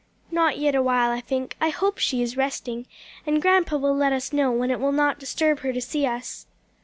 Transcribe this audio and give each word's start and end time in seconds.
"Not 0.31 0.57
yet 0.57 0.73
awhile, 0.73 1.11
I 1.11 1.21
think 1.21 1.55
I 1.61 1.69
hope 1.69 1.99
she 1.99 2.23
is 2.23 2.35
resting; 2.35 2.87
and 3.27 3.39
grandpa 3.39 3.77
will 3.77 3.95
let 3.95 4.11
us 4.13 4.33
know 4.33 4.51
when 4.51 4.71
it 4.71 4.79
will 4.79 4.91
not 4.91 5.19
disturb 5.19 5.59
her 5.59 5.71
to 5.71 5.79
see 5.79 6.07
us." 6.07 6.47